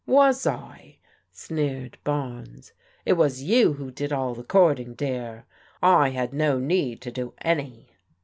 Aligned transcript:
"Was 0.07 0.47
I?" 0.47 0.97
sneered 1.31 1.99
Barnes." 2.03 2.73
It 3.05 3.13
was 3.13 3.43
you 3.43 3.73
who 3.73 3.91
did 3.91 4.11
all 4.11 4.33
the 4.33 4.41
courting, 4.43 4.95
dear. 4.95 5.45
I 5.79 6.09
had 6.09 6.33
no 6.33 6.57
need 6.57 7.01
to 7.01 7.11
do 7.11 7.35
any." 7.43 7.91